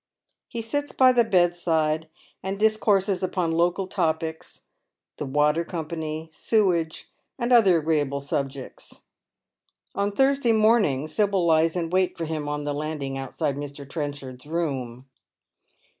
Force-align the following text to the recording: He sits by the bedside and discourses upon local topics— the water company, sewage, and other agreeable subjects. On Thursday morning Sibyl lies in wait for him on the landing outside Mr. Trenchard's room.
He 0.47 0.63
sits 0.63 0.91
by 0.93 1.11
the 1.11 1.23
bedside 1.23 2.09
and 2.41 2.57
discourses 2.57 3.21
upon 3.21 3.51
local 3.51 3.85
topics— 3.85 4.63
the 5.17 5.27
water 5.27 5.63
company, 5.63 6.27
sewage, 6.31 7.09
and 7.37 7.53
other 7.53 7.77
agreeable 7.77 8.19
subjects. 8.19 9.03
On 9.93 10.11
Thursday 10.11 10.53
morning 10.53 11.07
Sibyl 11.07 11.45
lies 11.45 11.75
in 11.75 11.91
wait 11.91 12.17
for 12.17 12.25
him 12.25 12.49
on 12.49 12.63
the 12.63 12.73
landing 12.73 13.15
outside 13.15 13.57
Mr. 13.57 13.87
Trenchard's 13.87 14.47
room. 14.47 15.05